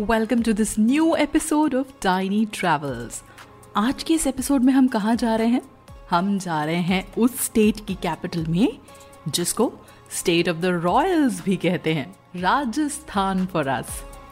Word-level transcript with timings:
Welcome 0.00 0.42
to 0.42 0.52
this 0.52 0.78
new 0.78 1.14
episode 1.14 1.74
of 1.74 1.86
Tiny 2.02 2.46
Travels 2.46 3.22
आज 3.76 4.02
के 4.02 4.14
इस 4.14 4.26
एपिसोड 4.26 4.62
में 4.62 4.72
हम 4.72 4.88
कहाँ 4.88 5.16
जा 5.16 5.36
रहे 5.36 5.46
हैं? 5.46 5.62
हम 6.10 6.38
जा 6.38 6.64
रहे 6.64 6.76
हैं 6.76 7.14
उस 7.14 7.44
स्टेट 7.44 7.86
की 7.86 7.94
कैपिटल 7.94 8.46
में, 8.46 8.78
जिसको 9.28 9.72
स्टेट 10.10 10.48
ऑफ़ 10.48 10.56
द 10.56 10.64
रॉयल्स 10.64 11.44
भी 11.44 11.56
कहते 11.56 11.94
हैं, 11.94 12.16
राजस्थान 12.36 13.46
फॉर 13.46 13.68
अस 13.68 13.86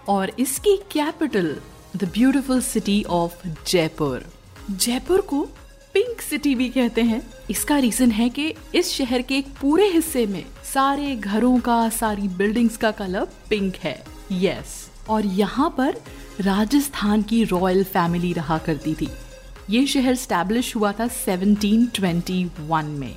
और 0.09 0.33
इसकी 0.39 0.77
capital 0.77 1.57
the 1.97 2.05
beautiful 2.05 2.61
city 2.61 3.05
of 3.05 3.49
Jaipur 3.67 4.25
Jaipur 4.71 5.21
को 5.21 5.49
सिटी 6.31 6.55
भी 6.55 6.69
कहते 6.69 7.03
हैं। 7.03 7.21
इसका 7.51 7.79
रीजन 7.79 8.11
है 8.11 8.29
कि 8.29 8.55
इस 8.75 8.91
शहर 8.93 9.23
के 9.23 9.39
एक 9.39 9.47
पूरे 9.61 9.87
हिस्से 9.89 10.27
में 10.27 10.45
सारे 10.75 11.15
घरों 11.17 11.59
का, 11.59 11.89
सारी 11.89 12.29
बिल्डिंग्स 12.29 12.77
का 12.77 12.91
कलर 12.91 13.27
पिंक 13.51 13.77
है। 13.77 14.05
यस 14.33 14.91
और 15.09 15.27
यहाँ 15.27 15.75
पर 15.79 15.97
राजस्थान 16.41 17.23
की 17.23 17.45
रॉयल 17.45 17.85
फैमिली 17.85 18.33
रहा 18.33 18.59
करती 18.59 18.95
थी। 18.95 19.09
ये 19.71 19.87
शहर 19.87 20.15
स्टैब्लिश 20.15 20.75
हुआ 20.77 20.93
था 20.93 21.09
1721 21.09 22.85
में। 22.85 23.15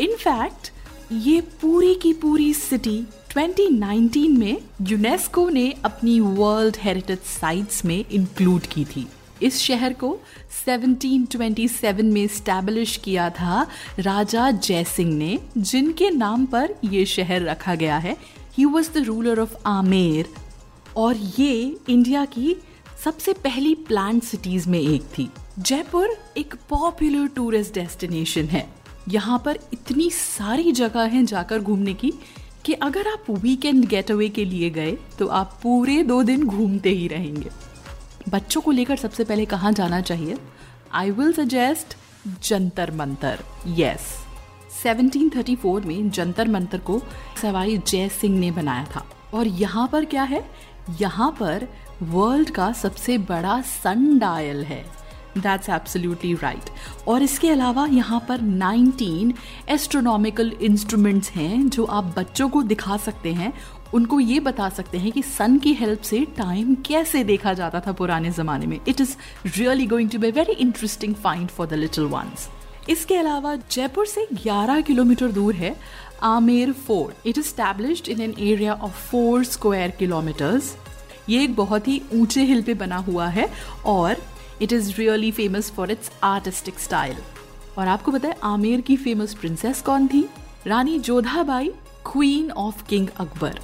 इनफैक्ट 0.00 0.70
ये 1.12 1.40
पूरी 1.40 1.94
की 1.94 2.12
पूरी 2.12 2.52
सिटी 2.54 2.98
2019 3.28 4.38
में 4.38 4.56
यूनेस्को 4.82 5.48
ने 5.48 5.74
अपनी 5.84 6.18
वर्ल्ड 6.20 6.76
हेरिटेज 6.80 7.18
साइट्स 7.18 7.84
में 7.84 8.04
इंक्लूड 8.12 8.62
की 8.62 8.84
थी। 8.84 9.06
इस 9.44 9.58
शहर 9.60 9.92
को 9.92 10.18
1727 10.58 12.02
में 12.04 12.26
स्टैब्लिश 12.26 12.96
किया 12.96 13.28
था 13.30 13.66
राजा 13.98 14.50
जयसिंह 14.50 15.14
ने, 15.14 15.38
जिनके 15.58 16.10
नाम 16.10 16.46
पर 16.46 16.74
ये 16.84 17.04
शहर 17.06 17.42
रखा 17.42 17.74
गया 17.74 17.96
है। 17.98 18.16
He 18.58 18.64
was 18.64 18.90
the 18.92 19.04
ruler 19.04 19.40
of 19.40 19.56
Amer 19.66 20.28
और 20.96 21.16
ये 21.38 21.76
इंडिया 21.88 22.24
की 22.24 22.56
सबसे 23.04 23.32
पहली 23.32 23.74
प्लान 23.74 24.20
सिटीज़ 24.20 24.68
में 24.68 24.80
एक 24.80 25.02
थी। 25.18 25.28
जयपुर 25.58 26.16
एक 26.36 26.54
पॉपुलर 26.68 27.26
टूरिस्ट 27.26 27.74
डेस्टिनेशन 27.74 28.44
है। 28.44 28.66
यहाँ 29.08 29.38
पर 29.44 29.58
इतनी 29.72 30.08
सारी 30.10 30.72
जगह 30.72 31.02
हैं 31.06 31.24
जाकर 31.24 31.58
घूमने 31.58 31.94
की 31.94 32.12
कि 32.64 32.72
अगर 32.72 33.08
आप 33.08 33.24
वीकेंड 33.30 33.84
गेट 33.84 34.10
अवे 34.10 34.28
के 34.28 34.44
लिए 34.44 34.70
गए 34.70 34.92
तो 35.18 35.26
आप 35.26 35.58
पूरे 35.62 36.02
दो 36.02 36.22
दिन 36.22 36.46
घूमते 36.46 36.90
ही 36.90 37.08
रहेंगे। 37.08 37.50
बच्चों 38.28 38.60
को 38.60 38.70
लेकर 38.70 38.96
सबसे 38.96 39.24
पहले 39.24 39.44
कहाँ 39.44 39.72
जाना 39.72 40.00
चाहिए? 40.00 40.38
I 40.92 41.10
will 41.10 41.32
suggest 41.32 41.96
Jantar 42.42 42.90
Mantar. 42.90 43.38
Yes 43.68 44.00
1734 44.82 45.84
में 45.84 46.10
जंतर 46.10 46.48
मंतर 46.48 46.78
को 46.78 47.02
सवाई 47.42 47.78
जय 47.78 48.08
सिंह 48.08 48.38
ने 48.38 48.50
बनाया 48.50 48.86
था। 48.96 49.06
और 49.34 49.46
यहाँ 49.46 49.88
पर 49.88 50.04
क्या 50.04 50.22
है? 50.22 50.50
यहाँ 51.00 51.30
पर 51.30 51.68
वर्ल्ड 52.02 52.50
का 52.50 52.72
सबसे 52.72 53.18
बड़ा 53.18 53.60
सन 53.60 54.18
डायल 54.18 54.64
है। 54.64 55.03
दैट्स 55.38 55.68
एब्सोल्युटली 55.68 56.34
राइट 56.34 56.70
और 57.08 57.22
इसके 57.22 57.50
अलावा 57.50 57.86
यहाँ 57.86 58.24
पर 58.28 58.40
19 58.40 59.32
एस्ट्रोनॉमिकल 59.68 60.52
इंस्ट्रूमेंट्स 60.62 61.30
हैं 61.30 61.68
जो 61.68 61.84
आप 61.84 62.14
बच्चों 62.18 62.48
को 62.48 62.62
दिखा 62.62 62.96
सकते 62.96 63.32
हैं। 63.32 63.52
उनको 63.94 64.18
ये 64.20 64.38
बता 64.40 64.68
सकते 64.68 64.98
हैं 64.98 65.12
कि 65.12 65.22
सन 65.22 65.58
की 65.58 65.72
हेल्प 65.74 66.00
से 66.00 66.24
टाइम 66.36 66.74
कैसे 66.86 67.24
देखा 67.24 67.52
जाता 67.52 67.80
था 67.80 67.92
पुराने 67.92 68.30
ज़माने 68.30 68.66
में। 68.66 68.78
It 68.88 69.00
is 69.00 69.16
really 69.46 69.86
going 69.86 70.10
to 70.10 70.18
be 70.18 70.30
very 70.30 70.52
interesting 70.52 71.14
find 71.14 71.48
for 71.48 71.66
the 71.66 71.74
little 71.74 72.04
ones 72.04 72.48
इसके 72.88 73.16
अलावा 73.16 73.54
जयपुर 73.70 74.06
से 74.06 74.26
11 74.34 74.82
किलोमीटर 74.82 75.32
दूर 75.32 75.54
है 75.54 75.74
Amer 76.22 76.72
fort. 76.72 77.26
It 77.26 77.38
is 77.38 78.10
in 78.10 78.20
an 78.20 78.34
area 78.38 78.74
of 78.74 79.08
four 79.10 79.44
square 79.44 79.90
kilometres 79.90 80.74
ये 81.28 81.42
एक 81.44 81.54
बहुत 81.56 81.88
ही 81.88 82.00
ऊँचे 82.14 82.42
हिल 82.44 82.62
पे 82.62 82.74
बना 82.74 82.96
हुआ 82.96 83.26
है 83.26 83.48
और 83.86 84.16
it 84.62 84.72
is 84.72 84.92
really 84.98 85.30
famous 85.32 85.70
for 85.70 85.90
its 85.90 86.10
artistic 86.24 86.78
style 86.78 87.16
और 87.78 87.88
आपको 87.88 88.12
पता 88.12 88.28
है, 88.28 88.36
आमेर 88.42 88.80
की 88.80 88.96
फ़ेमस 88.96 89.34
प्रिंसेस 89.34 89.82
कौन 89.82 90.06
थी? 90.08 90.28
Rani 90.66 90.98
Jodhabai 90.98 91.68
queen 92.06 92.50
of 92.50 92.84
king 92.86 93.08
Akbar. 93.16 93.58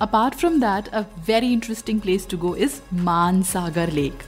Apart 0.00 0.34
from 0.34 0.60
that 0.60 0.88
a 0.88 1.00
very 1.26 1.52
interesting 1.52 2.00
place 2.00 2.26
to 2.30 2.38
go 2.38 2.54
is 2.56 2.80
Mansagar 2.94 3.92
lake 3.92 4.22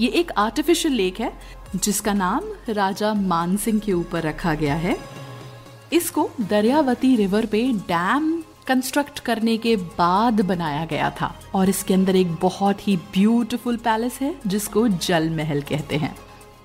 ये 0.00 0.08
एक 0.10 0.30
आर्टिफिशियल 0.38 0.94
लेक 0.94 1.20
है, 1.20 1.32
जिसका 1.76 2.12
नाम 2.12 2.44
राजा 2.68 3.12
मानसिंह 3.14 3.78
के 3.80 3.92
ऊपर 3.92 4.22
रखा 4.22 4.54
गया 4.54 4.74
है। 4.74 4.96
इसको 5.92 6.30
दरियावती 6.40 7.14
रिवर 7.16 7.46
पे 7.46 7.62
डैम 7.88 8.32
कंस्ट्रक्ट 8.66 9.18
करने 9.18 9.56
के 9.58 9.76
बाद 9.76 10.40
बनाया 10.40 10.84
गया 10.84 11.10
था। 11.10 11.34
और 11.54 11.68
इसके 11.68 11.94
अंदर 11.94 12.16
एक 12.16 12.34
बहुत 12.34 12.88
ही 12.88 12.96
ब्यूटीफुल 12.96 13.76
पैलेस 13.76 14.18
है, 14.20 14.34
जिसको 14.46 14.88
जल 14.88 15.30
महल 15.30 15.62
कहते 15.62 15.96
हैं। 15.96 16.14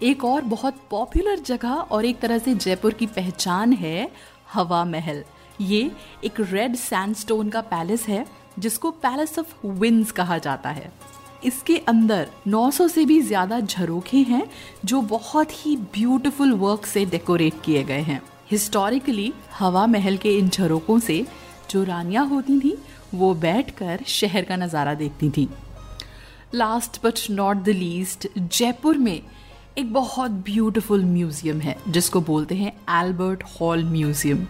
एक 0.03 0.23
और 0.25 0.41
बहुत 0.41 0.75
पॉपुलर 0.89 1.39
जगह 1.39 1.69
और 1.69 2.05
एक 2.05 2.19
तरह 2.19 2.38
से 2.38 2.55
जयपुर 2.55 2.93
की 2.93 3.05
पहचान 3.05 3.73
है, 3.73 4.11
हवा 4.53 4.85
महल। 4.85 5.23
ये 5.61 5.91
एक 6.23 6.39
रेड 6.39 6.75
सैंडस्टोन 6.75 7.49
का 7.49 7.61
पैलेस 7.61 8.07
है, 8.07 8.25
जिसको 8.59 8.91
पैलेस 8.91 9.39
ऑफ़ 9.39 9.67
विंड्स 9.67 10.11
कहा 10.11 10.38
जाता 10.38 10.69
है। 10.69 10.91
इसके 11.43 11.77
अंदर 11.77 12.27
900 12.47 12.88
से 12.88 13.05
भी 13.05 13.21
ज़्यादा 13.21 13.59
झरोखे 13.59 14.17
हैं, 14.17 14.49
जो 14.85 15.01
बहुत 15.01 15.51
ही 15.51 15.75
ब्यूटीफुल 15.93 16.51
वर्क 16.51 16.85
से 16.85 17.05
डेकोरेट 17.05 17.53
किए 17.65 17.83
गए 17.83 18.01
हैं। 18.01 18.21
हिस्टोरिकली 18.51 19.33
हवा 19.59 19.85
महल 19.88 20.17
के 20.17 20.38
इन 20.38 20.49
झरोकों 20.49 20.99
से 20.99 21.25
जो 21.69 21.84
रानियाँ 21.84 22.25
होती 22.28 22.59
थी, 22.59 22.78
वो 23.13 23.34
बैठकर 23.35 24.03
शहर 24.07 24.46
का 24.46 24.56
नज़ारा 24.57 24.94
देखती 24.94 25.30
थी। 25.30 25.47
Last 26.56 27.00
but 27.03 27.19
not 27.31 27.57
the 27.57 27.69
least 27.69 28.28
Jaipur 28.38 28.97
में 28.97 29.22
एक 29.78 29.94
बहुत 29.94 30.31
ब्यूटीफुल 30.46 31.03
म्यूज़ियम 31.06 31.59
है, 31.62 31.75
जिसको 31.88 32.22
बोलते 32.22 32.56
हैं 32.56 32.74
एल्बर्ट 33.02 33.44
हॉल 33.59 33.84
म्यूज़ियम 33.85 34.46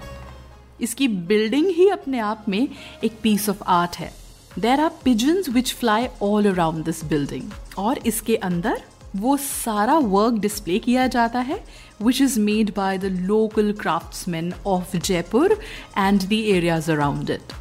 इसकी 0.81 1.07
बिल्डिंग 1.07 1.67
ही 1.67 1.89
अपने 1.89 2.19
आप 2.19 2.45
में 2.49 2.67
एक 3.03 3.19
पीस 3.23 3.49
ऑफ़ 3.49 3.63
आर्ट 3.69 3.95
है। 3.95 4.11
There 4.59 4.79
are 4.81 4.91
pigeons 5.03 5.49
which 5.49 5.73
fly 5.73 6.07
all 6.21 6.51
around 6.51 6.83
this 6.85 7.03
building 7.05 7.51
और 7.77 7.99
इसके 8.07 8.35
अंदर 8.37 8.81
वो 9.15 9.35
सारा 9.37 9.97
वर्क 9.97 10.33
डिस्प्ले 10.33 10.79
किया 10.79 11.07
जाता 11.07 11.39
है 11.39 11.63
which 12.01 12.21
is 12.21 12.39
made 12.39 12.73
by 12.75 12.97
the 12.97 13.05
local 13.05 13.71
craftsman 13.73 14.53
of 14.67 14.97
Jaipur 14.97 15.59
and 15.97 16.21
the 16.21 16.33
areas 16.33 16.91
around 16.91 17.29
it 17.29 17.53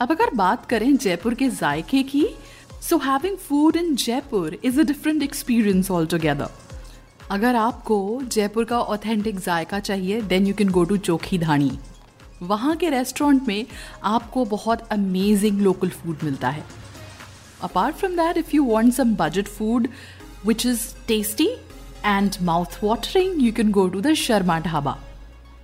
अब 0.00 0.10
अगर 0.10 0.34
बात 0.34 0.66
करें 0.66 0.96
जयपुर 0.96 1.34
के 1.34 1.48
जायके 1.50 2.02
की 2.02 2.26
so 2.88 2.98
having 2.98 3.36
food 3.38 3.76
in 3.76 3.94
Jaipur 3.96 4.58
is 4.64 4.80
a 4.80 4.84
different 4.84 5.22
experience 5.22 5.90
all 5.90 6.06
together 6.06 6.50
अगर 7.30 7.56
आपको 7.56 8.20
जयपुर 8.24 8.64
का 8.64 8.80
ऑथेंटिक 8.80 9.38
जायका 9.38 9.80
चाहिए 9.80 10.20
then 10.22 10.46
you 10.46 10.54
can 10.54 10.68
go 10.68 10.84
to 10.84 10.96
Chokhi 10.96 11.38
Dhani 11.38 11.78
वहाँ 12.42 12.76
के 12.76 12.90
रेस्टोरेंट 12.90 13.48
में 13.48 13.66
आपको 14.04 14.44
बहुत 14.44 14.88
अमेजिंग 14.92 15.60
लोकल 15.60 15.88
फ़ूड 15.88 16.18
मिलता 16.24 16.50
है. 16.50 16.64
Apart 17.62 17.96
from 17.96 18.12
that 18.12 18.36
if 18.36 18.50
you 18.54 18.64
want 18.64 18.94
some 18.94 19.14
budget 19.14 19.48
food 19.48 19.88
which 20.46 20.66
is 20.66 20.82
tasty 21.08 21.48
and 22.04 22.36
mouth 22.42 22.78
watering 22.84 23.42
you 23.42 23.52
can 23.52 23.70
go 23.72 23.88
to 23.88 24.00
the 24.00 24.14
Sharma 24.14 24.58
Dhaba 24.60 24.98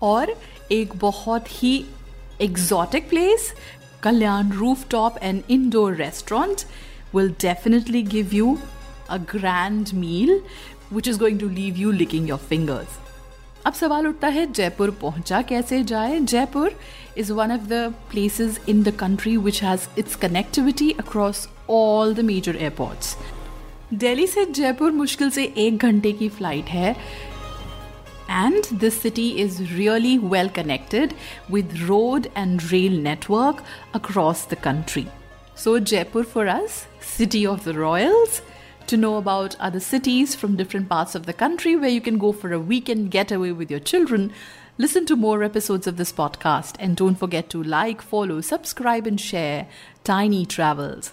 और 0.03 0.35
एक 0.73 0.97
बहुत 0.97 1.63
ही 1.63 1.77
place 2.41 3.53
Kalyan 4.03 4.51
roof 4.53 4.89
top 4.91 5.19
and 5.23 5.43
indoor 5.51 5.95
restaurant 5.97 6.65
will 7.15 7.33
definitely 7.43 8.03
give 8.03 8.33
you 8.33 8.59
a 9.09 9.19
grand 9.33 9.93
meal, 9.95 10.33
which 10.91 11.07
is 11.07 11.17
going 11.17 11.39
to 11.39 11.49
leave 11.49 11.77
you 11.77 11.93
licking 11.93 12.29
your 12.31 12.39
fingers. 12.51 12.97
अब 13.67 13.73
सवाल 13.73 14.07
उठता 14.07 14.29
है, 14.29 14.47
जयपुर 14.53 14.91
पहुँचा 15.03 15.41
कैसे 15.43 15.83
जाए? 15.85 16.19
Jaipur 16.21 16.75
is 17.19 17.33
one 17.33 17.53
of 17.53 17.61
the 17.69 17.95
places 18.11 18.59
in 18.69 18.83
the 18.83 18.95
country 18.97 19.37
which 19.37 19.63
has 19.63 19.87
its 19.99 20.17
connectivity 20.17 20.91
across 21.01 21.49
all 21.71 22.15
the 22.15 22.21
major 22.21 22.57
airports 22.57 23.17
Delhi 23.94 24.28
से 24.28 24.46
जयपुर 24.46 24.92
मुश्किल 24.92 25.30
से 25.30 25.54
एक 25.58 25.78
घंटे 25.78 26.12
की 26.12 26.30
फ्लाइट 26.30 26.66
है 26.70 26.96
and 28.40 28.68
this 28.82 28.98
city 29.04 29.24
is 29.44 29.56
really 29.76 30.18
well 30.34 30.50
connected 30.58 31.16
with 31.56 31.72
road 31.88 32.28
and 32.42 32.66
rail 32.72 32.98
network 33.06 33.64
across 34.00 34.44
the 34.52 34.60
country 34.68 35.08
So, 35.62 35.78
Jaipur 35.78 36.24
for 36.24 36.48
us, 36.48 36.88
city 37.02 37.46
of 37.46 37.66
the 37.66 37.74
royals. 37.74 38.42
To 38.88 38.96
know 38.96 39.18
about 39.18 39.58
other 39.60 39.82
cities 39.82 40.34
from 40.34 40.56
different 40.56 40.88
parts 40.88 41.16
of 41.16 41.26
the 41.26 41.34
country 41.34 41.76
where 41.76 41.90
you 41.90 42.00
can 42.00 42.18
go 42.18 42.32
for 42.32 42.54
a 42.54 42.60
weekend 42.60 43.12
getaway 43.12 43.52
with 43.52 43.70
your 43.70 43.82
children, 43.82 44.32
listen 44.78 45.06
to 45.08 45.18
more 45.18 45.44
episodes 45.44 45.86
of 45.86 45.98
this 45.98 46.14
podcast 46.14 46.76
and 46.80 46.96
don't 46.96 47.16
forget 47.16 47.50
to 47.50 47.62
like, 47.62 48.02
follow, 48.02 48.40
subscribe, 48.40 49.06
and 49.06 49.20
share 49.20 49.68
Tiny 50.06 50.46
Travels. 50.46 51.12